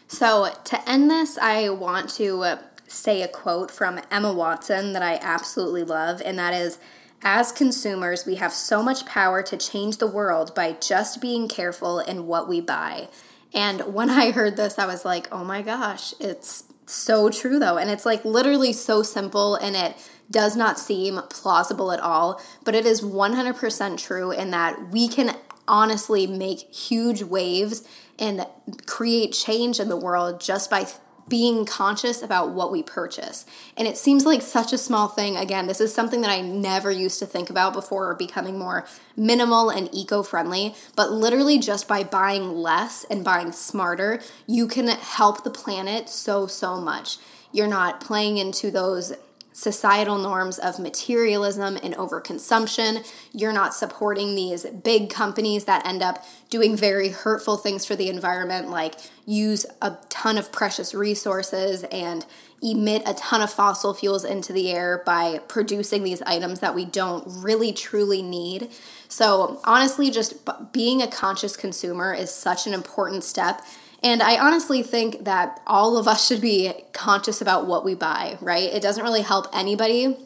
So, 0.08 0.52
to 0.64 0.88
end 0.88 1.10
this, 1.10 1.36
I 1.38 1.68
want 1.68 2.10
to 2.10 2.58
say 2.86 3.22
a 3.22 3.28
quote 3.28 3.70
from 3.70 4.00
Emma 4.10 4.32
Watson 4.32 4.92
that 4.92 5.02
I 5.02 5.18
absolutely 5.20 5.82
love, 5.82 6.22
and 6.24 6.38
that 6.38 6.54
is 6.54 6.78
As 7.22 7.50
consumers, 7.50 8.26
we 8.26 8.36
have 8.36 8.52
so 8.52 8.82
much 8.82 9.06
power 9.06 9.42
to 9.42 9.56
change 9.56 9.96
the 9.96 10.06
world 10.06 10.54
by 10.54 10.72
just 10.72 11.20
being 11.20 11.48
careful 11.48 11.98
in 11.98 12.26
what 12.26 12.46
we 12.48 12.60
buy. 12.60 13.08
And 13.54 13.94
when 13.94 14.10
I 14.10 14.30
heard 14.30 14.56
this, 14.56 14.78
I 14.78 14.86
was 14.86 15.04
like, 15.04 15.26
oh 15.32 15.42
my 15.42 15.62
gosh, 15.62 16.14
it's 16.20 16.64
so 16.84 17.30
true 17.30 17.58
though. 17.58 17.78
And 17.78 17.90
it's 17.90 18.06
like 18.06 18.24
literally 18.24 18.72
so 18.72 19.02
simple 19.02 19.56
and 19.56 19.74
it 19.74 19.96
does 20.30 20.56
not 20.56 20.78
seem 20.78 21.20
plausible 21.30 21.92
at 21.92 22.00
all, 22.00 22.40
but 22.64 22.74
it 22.74 22.86
is 22.86 23.00
100% 23.00 23.98
true 23.98 24.30
in 24.30 24.50
that 24.50 24.90
we 24.90 25.08
can 25.08 25.36
honestly 25.68 26.26
make 26.26 26.60
huge 26.74 27.22
waves 27.22 27.86
and 28.18 28.46
create 28.86 29.32
change 29.32 29.78
in 29.78 29.88
the 29.88 29.96
world 29.96 30.40
just 30.40 30.70
by 30.70 30.86
being 31.28 31.64
conscious 31.64 32.22
about 32.22 32.50
what 32.50 32.70
we 32.70 32.82
purchase. 32.82 33.46
And 33.76 33.88
it 33.88 33.96
seems 33.96 34.24
like 34.24 34.42
such 34.42 34.72
a 34.72 34.78
small 34.78 35.08
thing. 35.08 35.36
Again, 35.36 35.66
this 35.66 35.80
is 35.80 35.92
something 35.92 36.20
that 36.20 36.30
I 36.30 36.40
never 36.40 36.90
used 36.90 37.18
to 37.18 37.26
think 37.26 37.50
about 37.50 37.72
before 37.72 38.14
becoming 38.14 38.58
more 38.58 38.86
minimal 39.16 39.70
and 39.70 39.92
eco 39.92 40.22
friendly. 40.22 40.74
But 40.94 41.10
literally, 41.10 41.58
just 41.58 41.88
by 41.88 42.04
buying 42.04 42.54
less 42.54 43.04
and 43.10 43.24
buying 43.24 43.50
smarter, 43.52 44.20
you 44.46 44.68
can 44.68 44.86
help 44.86 45.42
the 45.42 45.50
planet 45.50 46.08
so, 46.08 46.46
so 46.46 46.80
much. 46.80 47.18
You're 47.50 47.66
not 47.66 48.00
playing 48.00 48.38
into 48.38 48.70
those 48.70 49.14
societal 49.56 50.18
norms 50.18 50.58
of 50.58 50.78
materialism 50.78 51.78
and 51.82 51.94
overconsumption. 51.94 53.02
You're 53.32 53.54
not 53.54 53.72
supporting 53.72 54.34
these 54.34 54.66
big 54.66 55.08
companies 55.08 55.64
that 55.64 55.86
end 55.86 56.02
up 56.02 56.22
doing 56.50 56.76
very 56.76 57.08
hurtful 57.08 57.56
things 57.56 57.86
for 57.86 57.96
the 57.96 58.10
environment, 58.10 58.68
like 58.68 58.96
use 59.24 59.64
a 59.80 59.96
ton 60.10 60.36
of 60.36 60.52
precious 60.52 60.94
resources 60.94 61.84
and 61.84 62.26
emit 62.62 63.02
a 63.06 63.14
ton 63.14 63.40
of 63.40 63.50
fossil 63.50 63.94
fuels 63.94 64.26
into 64.26 64.52
the 64.52 64.70
air 64.70 65.02
by 65.06 65.38
producing 65.48 66.04
these 66.04 66.20
items 66.22 66.60
that 66.60 66.74
we 66.74 66.84
don't 66.84 67.24
really 67.26 67.72
truly 67.72 68.20
need. 68.20 68.68
So, 69.08 69.58
honestly, 69.64 70.10
just 70.10 70.34
being 70.72 71.00
a 71.00 71.08
conscious 71.08 71.56
consumer 71.56 72.12
is 72.12 72.30
such 72.30 72.66
an 72.66 72.74
important 72.74 73.24
step 73.24 73.62
and 74.02 74.22
I 74.22 74.38
honestly 74.38 74.82
think 74.82 75.24
that 75.24 75.60
all 75.66 75.96
of 75.96 76.06
us 76.06 76.26
should 76.26 76.40
be 76.40 76.72
conscious 76.92 77.40
about 77.40 77.66
what 77.66 77.84
we 77.84 77.94
buy, 77.94 78.38
right? 78.40 78.72
It 78.72 78.82
doesn't 78.82 79.02
really 79.02 79.22
help 79.22 79.46
anybody 79.52 80.16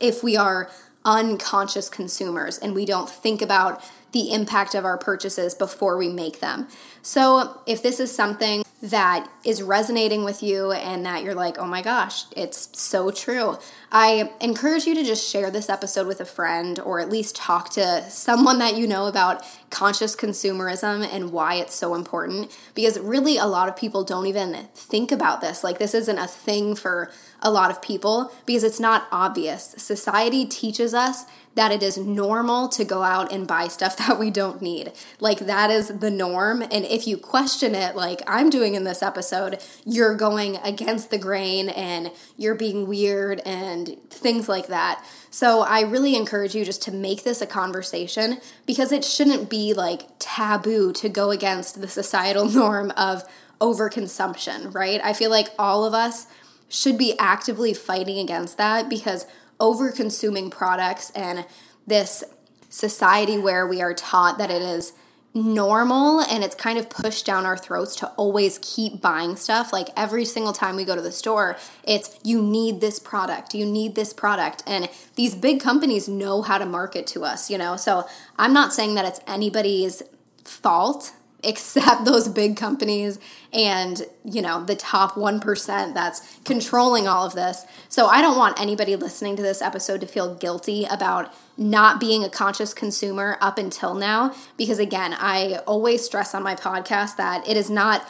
if 0.00 0.22
we 0.22 0.36
are 0.36 0.70
unconscious 1.04 1.88
consumers 1.88 2.58
and 2.58 2.74
we 2.74 2.84
don't 2.84 3.08
think 3.08 3.40
about 3.40 3.82
the 4.12 4.32
impact 4.32 4.74
of 4.74 4.84
our 4.84 4.98
purchases 4.98 5.54
before 5.54 5.96
we 5.96 6.08
make 6.08 6.40
them. 6.40 6.68
So, 7.02 7.60
if 7.66 7.82
this 7.82 8.00
is 8.00 8.14
something 8.14 8.64
that 8.82 9.28
is 9.44 9.62
resonating 9.62 10.24
with 10.24 10.42
you 10.42 10.72
and 10.72 11.04
that 11.06 11.22
you're 11.22 11.34
like, 11.34 11.58
oh 11.58 11.66
my 11.66 11.82
gosh, 11.82 12.24
it's 12.36 12.68
so 12.78 13.10
true. 13.10 13.58
I 13.90 14.32
encourage 14.40 14.86
you 14.86 14.94
to 14.94 15.04
just 15.04 15.30
share 15.30 15.50
this 15.50 15.68
episode 15.68 16.06
with 16.06 16.20
a 16.20 16.24
friend 16.24 16.78
or 16.80 17.00
at 17.00 17.08
least 17.08 17.36
talk 17.36 17.70
to 17.70 18.08
someone 18.10 18.58
that 18.58 18.76
you 18.76 18.86
know 18.86 19.06
about 19.06 19.42
conscious 19.70 20.14
consumerism 20.14 21.06
and 21.12 21.32
why 21.32 21.54
it's 21.54 21.74
so 21.74 21.94
important 21.94 22.56
because 22.74 22.98
really 23.00 23.36
a 23.36 23.46
lot 23.46 23.68
of 23.68 23.76
people 23.76 24.04
don't 24.04 24.26
even 24.26 24.68
think 24.74 25.10
about 25.12 25.40
this. 25.40 25.64
Like, 25.64 25.78
this 25.78 25.94
isn't 25.94 26.18
a 26.18 26.26
thing 26.26 26.74
for 26.74 27.10
a 27.40 27.50
lot 27.50 27.70
of 27.70 27.82
people 27.82 28.32
because 28.44 28.64
it's 28.64 28.80
not 28.80 29.06
obvious. 29.10 29.74
Society 29.76 30.46
teaches 30.46 30.94
us 30.94 31.24
that 31.56 31.72
it 31.72 31.82
is 31.82 31.96
normal 31.96 32.68
to 32.68 32.84
go 32.84 33.02
out 33.02 33.32
and 33.32 33.46
buy 33.46 33.66
stuff 33.66 33.96
that 34.06 34.18
we 34.18 34.30
don't 34.30 34.62
need. 34.62 34.92
Like 35.18 35.40
that 35.40 35.70
is 35.70 35.88
the 35.88 36.10
norm. 36.10 36.62
And 36.62 36.84
if 36.84 37.06
you 37.06 37.16
question 37.16 37.74
it, 37.74 37.96
like 37.96 38.22
I'm 38.26 38.50
doing 38.50 38.74
in 38.74 38.84
this 38.84 39.02
episode, 39.02 39.58
you're 39.84 40.14
going 40.14 40.56
against 40.58 41.10
the 41.10 41.18
grain 41.18 41.68
and 41.70 42.12
you're 42.36 42.54
being 42.54 42.86
weird 42.86 43.40
and 43.44 43.96
things 44.10 44.48
like 44.48 44.68
that. 44.68 45.04
So 45.30 45.60
I 45.62 45.80
really 45.80 46.14
encourage 46.14 46.54
you 46.54 46.64
just 46.64 46.82
to 46.82 46.92
make 46.92 47.24
this 47.24 47.42
a 47.42 47.46
conversation 47.46 48.38
because 48.66 48.92
it 48.92 49.04
shouldn't 49.04 49.50
be 49.50 49.55
like 49.56 50.02
taboo 50.18 50.92
to 50.94 51.08
go 51.08 51.30
against 51.30 51.80
the 51.80 51.88
societal 51.88 52.48
norm 52.50 52.90
of 52.96 53.24
overconsumption, 53.60 54.74
right? 54.74 55.00
I 55.02 55.12
feel 55.12 55.30
like 55.30 55.48
all 55.58 55.84
of 55.84 55.94
us 55.94 56.26
should 56.68 56.98
be 56.98 57.18
actively 57.18 57.72
fighting 57.72 58.18
against 58.18 58.58
that 58.58 58.88
because 58.88 59.26
over 59.58 59.90
consuming 59.90 60.50
products 60.50 61.10
and 61.10 61.46
this 61.86 62.24
society 62.68 63.38
where 63.38 63.66
we 63.66 63.80
are 63.80 63.94
taught 63.94 64.38
that 64.38 64.50
it 64.50 64.60
is 64.60 64.92
normal 65.36 66.20
and 66.20 66.42
it's 66.42 66.54
kind 66.54 66.78
of 66.78 66.88
pushed 66.88 67.26
down 67.26 67.44
our 67.44 67.58
throats 67.58 67.94
to 67.96 68.08
always 68.16 68.58
keep 68.62 69.02
buying 69.02 69.36
stuff. 69.36 69.72
Like 69.72 69.88
every 69.94 70.24
single 70.24 70.54
time 70.54 70.76
we 70.76 70.84
go 70.84 70.96
to 70.96 71.02
the 71.02 71.12
store, 71.12 71.56
it's 71.84 72.18
you 72.24 72.42
need 72.42 72.80
this 72.80 72.98
product, 72.98 73.54
you 73.54 73.66
need 73.66 73.94
this 73.94 74.12
product. 74.14 74.62
And 74.66 74.88
these 75.14 75.34
big 75.34 75.60
companies 75.60 76.08
know 76.08 76.40
how 76.40 76.56
to 76.56 76.64
market 76.66 77.06
to 77.08 77.24
us, 77.24 77.50
you 77.50 77.58
know? 77.58 77.76
So 77.76 78.08
I'm 78.38 78.54
not 78.54 78.72
saying 78.72 78.94
that 78.94 79.04
it's 79.04 79.20
anybody's 79.26 80.02
fault 80.42 81.12
except 81.46 82.04
those 82.04 82.28
big 82.28 82.56
companies 82.56 83.18
and 83.52 84.02
you 84.24 84.42
know 84.42 84.62
the 84.64 84.76
top 84.76 85.14
1% 85.14 85.94
that's 85.94 86.38
controlling 86.44 87.06
all 87.06 87.26
of 87.26 87.34
this 87.34 87.64
so 87.88 88.06
i 88.06 88.20
don't 88.20 88.36
want 88.36 88.60
anybody 88.60 88.96
listening 88.96 89.36
to 89.36 89.42
this 89.42 89.62
episode 89.62 90.00
to 90.00 90.06
feel 90.06 90.34
guilty 90.34 90.84
about 90.84 91.32
not 91.56 92.00
being 92.00 92.24
a 92.24 92.28
conscious 92.28 92.74
consumer 92.74 93.38
up 93.40 93.56
until 93.56 93.94
now 93.94 94.34
because 94.56 94.78
again 94.78 95.14
i 95.18 95.60
always 95.66 96.04
stress 96.04 96.34
on 96.34 96.42
my 96.42 96.54
podcast 96.54 97.16
that 97.16 97.46
it 97.48 97.56
is 97.56 97.70
not 97.70 98.06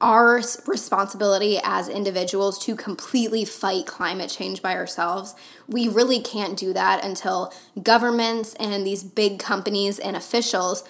our 0.00 0.42
responsibility 0.66 1.58
as 1.62 1.88
individuals 1.88 2.58
to 2.58 2.76
completely 2.76 3.44
fight 3.44 3.86
climate 3.86 4.28
change 4.28 4.60
by 4.60 4.74
ourselves. 4.74 5.34
We 5.66 5.88
really 5.88 6.20
can't 6.20 6.58
do 6.58 6.74
that 6.74 7.02
until 7.02 7.52
governments 7.82 8.54
and 8.60 8.86
these 8.86 9.02
big 9.02 9.38
companies 9.38 9.98
and 9.98 10.14
officials 10.14 10.84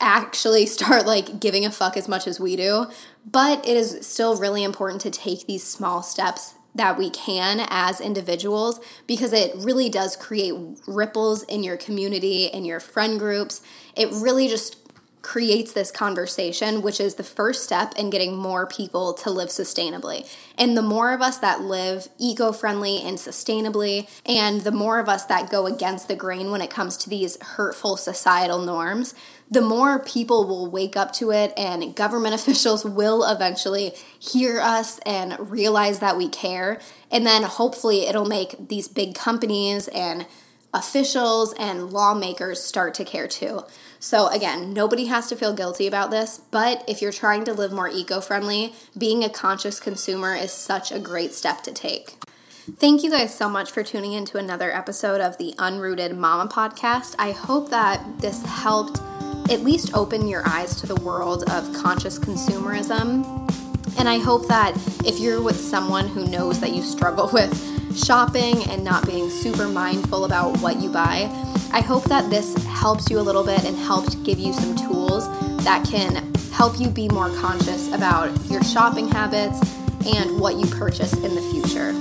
actually 0.00 0.66
start 0.66 1.06
like 1.06 1.40
giving 1.40 1.64
a 1.64 1.70
fuck 1.70 1.96
as 1.96 2.08
much 2.08 2.26
as 2.26 2.40
we 2.40 2.56
do. 2.56 2.86
But 3.30 3.66
it 3.66 3.76
is 3.76 4.06
still 4.06 4.38
really 4.38 4.62
important 4.62 5.00
to 5.02 5.10
take 5.10 5.46
these 5.46 5.64
small 5.64 6.02
steps 6.02 6.54
that 6.74 6.98
we 6.98 7.08
can 7.10 7.66
as 7.70 8.00
individuals 8.00 8.80
because 9.06 9.32
it 9.32 9.52
really 9.56 9.88
does 9.88 10.14
create 10.14 10.54
ripples 10.86 11.42
in 11.44 11.64
your 11.64 11.76
community, 11.76 12.46
in 12.46 12.64
your 12.64 12.80
friend 12.80 13.18
groups. 13.18 13.62
It 13.96 14.10
really 14.12 14.46
just 14.46 14.85
creates 15.26 15.72
this 15.72 15.90
conversation, 15.90 16.82
which 16.82 17.00
is 17.00 17.16
the 17.16 17.24
first 17.24 17.64
step 17.64 17.92
in 17.98 18.10
getting 18.10 18.36
more 18.36 18.64
people 18.64 19.12
to 19.12 19.28
live 19.28 19.48
sustainably. 19.48 20.24
And 20.56 20.76
the 20.76 20.82
more 20.82 21.12
of 21.12 21.20
us 21.20 21.38
that 21.38 21.62
live 21.62 22.06
eco 22.16 22.52
friendly 22.52 23.02
and 23.02 23.18
sustainably, 23.18 24.08
and 24.24 24.60
the 24.60 24.70
more 24.70 25.00
of 25.00 25.08
us 25.08 25.24
that 25.24 25.50
go 25.50 25.66
against 25.66 26.06
the 26.06 26.14
grain 26.14 26.52
when 26.52 26.62
it 26.62 26.70
comes 26.70 26.96
to 26.98 27.10
these 27.10 27.42
hurtful 27.42 27.96
societal 27.96 28.60
norms, 28.60 29.16
the 29.50 29.60
more 29.60 29.98
people 29.98 30.46
will 30.46 30.70
wake 30.70 30.96
up 30.96 31.12
to 31.14 31.32
it, 31.32 31.52
and 31.56 31.96
government 31.96 32.34
officials 32.40 32.84
will 32.84 33.28
eventually 33.28 33.94
hear 34.20 34.60
us 34.60 35.00
and 35.00 35.50
realize 35.50 35.98
that 35.98 36.16
we 36.16 36.28
care. 36.28 36.80
And 37.10 37.26
then 37.26 37.42
hopefully, 37.42 38.06
it'll 38.06 38.26
make 38.26 38.68
these 38.68 38.86
big 38.86 39.16
companies 39.16 39.88
and 39.88 40.24
officials 40.76 41.54
and 41.58 41.90
lawmakers 41.90 42.62
start 42.62 42.94
to 42.94 43.04
care 43.04 43.26
too. 43.26 43.64
So, 43.98 44.28
again, 44.28 44.72
nobody 44.72 45.06
has 45.06 45.28
to 45.28 45.36
feel 45.36 45.54
guilty 45.54 45.86
about 45.86 46.10
this, 46.10 46.40
but 46.50 46.84
if 46.86 47.00
you're 47.00 47.12
trying 47.12 47.44
to 47.44 47.54
live 47.54 47.72
more 47.72 47.88
eco 47.88 48.20
friendly, 48.20 48.74
being 48.96 49.24
a 49.24 49.30
conscious 49.30 49.80
consumer 49.80 50.34
is 50.34 50.52
such 50.52 50.92
a 50.92 50.98
great 50.98 51.32
step 51.32 51.62
to 51.62 51.72
take. 51.72 52.16
Thank 52.78 53.02
you 53.02 53.10
guys 53.10 53.34
so 53.34 53.48
much 53.48 53.70
for 53.70 53.82
tuning 53.82 54.12
in 54.12 54.24
to 54.26 54.38
another 54.38 54.72
episode 54.72 55.20
of 55.20 55.38
the 55.38 55.54
Unrooted 55.56 56.16
Mama 56.16 56.50
podcast. 56.50 57.14
I 57.18 57.30
hope 57.30 57.70
that 57.70 58.18
this 58.18 58.42
helped 58.44 59.00
at 59.50 59.60
least 59.62 59.94
open 59.94 60.26
your 60.26 60.46
eyes 60.46 60.74
to 60.80 60.86
the 60.86 60.96
world 60.96 61.48
of 61.50 61.72
conscious 61.72 62.18
consumerism. 62.18 63.24
And 63.98 64.08
I 64.08 64.18
hope 64.18 64.48
that 64.48 64.76
if 65.06 65.20
you're 65.20 65.40
with 65.40 65.58
someone 65.58 66.08
who 66.08 66.26
knows 66.26 66.60
that 66.60 66.74
you 66.74 66.82
struggle 66.82 67.30
with 67.32 67.75
shopping 67.96 68.62
and 68.70 68.84
not 68.84 69.06
being 69.06 69.30
super 69.30 69.68
mindful 69.68 70.24
about 70.24 70.58
what 70.60 70.80
you 70.80 70.90
buy, 70.90 71.30
I 71.72 71.80
hope 71.80 72.04
that 72.04 72.30
this 72.30 72.54
helps 72.66 73.10
you 73.10 73.18
a 73.18 73.22
little 73.22 73.44
bit 73.44 73.64
and 73.64 73.76
helped 73.76 74.22
give 74.24 74.38
you 74.38 74.52
some 74.52 74.76
tools 74.76 75.26
that 75.64 75.86
can 75.86 76.32
help 76.52 76.78
you 76.78 76.88
be 76.88 77.08
more 77.08 77.28
conscious 77.36 77.92
about 77.92 78.30
your 78.46 78.62
shopping 78.62 79.08
habits 79.08 79.60
and 80.06 80.38
what 80.40 80.56
you 80.56 80.66
purchase 80.66 81.12
in 81.14 81.34
the 81.34 81.42
future. 81.52 81.94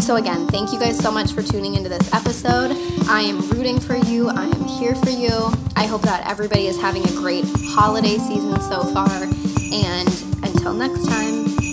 So, 0.00 0.16
again, 0.16 0.46
thank 0.48 0.72
you 0.72 0.78
guys 0.78 0.98
so 0.98 1.10
much 1.10 1.32
for 1.32 1.42
tuning 1.42 1.74
into 1.74 1.88
this 1.88 2.12
episode. 2.12 2.72
I 3.08 3.20
am 3.22 3.40
rooting 3.50 3.78
for 3.78 3.96
you, 3.96 4.28
I 4.28 4.44
am 4.44 4.64
here 4.64 4.94
for 4.94 5.10
you. 5.10 5.52
I 5.76 5.86
hope 5.86 6.02
that 6.02 6.26
everybody 6.28 6.66
is 6.66 6.80
having 6.80 7.04
a 7.04 7.12
great 7.12 7.44
holiday 7.74 8.16
season 8.16 8.60
so 8.60 8.82
far. 8.94 9.10
And 9.72 10.08
until 10.42 10.72
next 10.72 11.06
time, 11.06 11.69